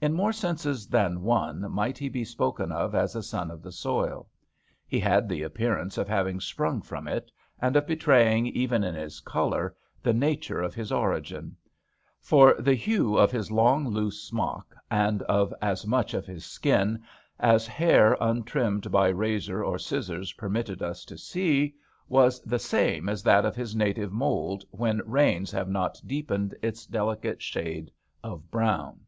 In 0.00 0.12
more 0.12 0.32
senses 0.32 0.86
than 0.86 1.22
one 1.22 1.68
might 1.68 1.98
he 1.98 2.08
be 2.08 2.24
spoken 2.24 2.70
of 2.70 2.94
as 2.94 3.16
a 3.16 3.24
son 3.24 3.50
of 3.50 3.60
the 3.60 3.72
soil. 3.72 4.28
He 4.86 5.00
had 5.00 5.28
the 5.28 5.42
appearance 5.42 5.98
of 5.98 6.06
having 6.06 6.38
sprung 6.38 6.80
from 6.80 7.08
it, 7.08 7.32
and 7.60 7.74
of 7.74 7.84
betraying 7.84 8.46
even 8.46 8.84
in 8.84 8.94
his 8.94 9.18
colour 9.18 9.74
the 10.00 10.12
nature 10.12 10.62
of 10.62 10.76
his 10.76 10.92
origin; 10.92 11.56
for 12.20 12.54
the 12.60 12.76
hue 12.76 13.18
of 13.18 13.32
his 13.32 13.50
long 13.50 13.88
loose 13.88 14.22
smock, 14.22 14.76
and 14.92 15.22
of 15.22 15.52
as 15.60 15.84
much 15.84 16.14
of 16.14 16.24
his 16.24 16.44
skin 16.46 17.02
as 17.40 17.66
hair 17.66 18.16
untrimmed 18.20 18.92
by 18.92 19.08
razor 19.08 19.64
or 19.64 19.76
scissors 19.80 20.32
permitted 20.34 20.82
us 20.84 21.04
to 21.04 21.18
see, 21.18 21.74
was 22.08 22.40
the 22.42 22.60
same 22.60 23.08
as 23.08 23.24
that 23.24 23.44
of 23.44 23.56
his 23.56 23.74
native 23.74 24.12
mould 24.12 24.62
when 24.70 25.02
rains 25.04 25.50
have 25.50 25.68
not 25.68 26.00
deepened 26.06 26.54
its 26.62 26.86
delicate 26.86 27.42
shade 27.42 27.90
of 28.22 28.52
brown. 28.52 29.00